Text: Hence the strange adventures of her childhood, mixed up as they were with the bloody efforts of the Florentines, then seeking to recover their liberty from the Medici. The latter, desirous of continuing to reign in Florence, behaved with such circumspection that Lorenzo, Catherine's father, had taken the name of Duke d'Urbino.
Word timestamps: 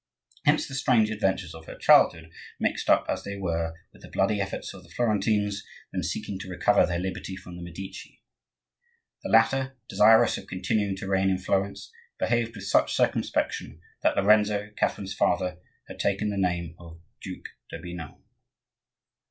Hence 0.45 0.67
the 0.67 0.73
strange 0.73 1.11
adventures 1.11 1.53
of 1.53 1.67
her 1.67 1.75
childhood, 1.77 2.31
mixed 2.59 2.89
up 2.89 3.05
as 3.07 3.23
they 3.23 3.35
were 3.35 3.75
with 3.93 4.01
the 4.01 4.09
bloody 4.09 4.41
efforts 4.41 4.73
of 4.73 4.81
the 4.81 4.89
Florentines, 4.89 5.63
then 5.91 6.01
seeking 6.01 6.39
to 6.39 6.49
recover 6.49 6.87
their 6.87 6.97
liberty 6.97 7.35
from 7.35 7.55
the 7.55 7.61
Medici. 7.61 8.19
The 9.21 9.29
latter, 9.29 9.77
desirous 9.87 10.39
of 10.39 10.47
continuing 10.47 10.95
to 10.95 11.07
reign 11.07 11.29
in 11.29 11.37
Florence, 11.37 11.91
behaved 12.17 12.55
with 12.55 12.65
such 12.65 12.95
circumspection 12.95 13.79
that 14.01 14.17
Lorenzo, 14.17 14.71
Catherine's 14.75 15.13
father, 15.13 15.59
had 15.87 15.99
taken 15.99 16.31
the 16.31 16.35
name 16.35 16.73
of 16.79 16.99
Duke 17.21 17.49
d'Urbino. 17.69 18.23